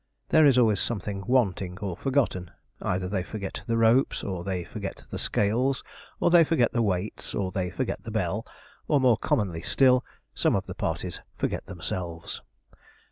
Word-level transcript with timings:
There 0.29 0.47
is 0.47 0.57
always 0.57 0.79
something 0.79 1.23
wanting 1.27 1.77
or 1.77 1.95
forgotten. 1.95 2.49
Either 2.81 3.07
they 3.07 3.21
forget 3.21 3.61
the 3.67 3.77
ropes, 3.77 4.23
or 4.23 4.43
they 4.43 4.63
forget 4.63 5.03
the 5.11 5.19
scales, 5.19 5.83
or 6.19 6.31
they 6.31 6.43
forget 6.43 6.73
the 6.73 6.81
weights, 6.81 7.35
or 7.35 7.51
they 7.51 7.69
forget 7.69 8.01
the 8.01 8.09
bell, 8.09 8.43
or 8.87 8.99
more 8.99 9.17
commonly 9.19 9.61
still 9.61 10.03
some 10.33 10.55
of 10.55 10.65
the 10.65 10.73
parties 10.73 11.21
forget 11.37 11.67
themselves. 11.67 12.41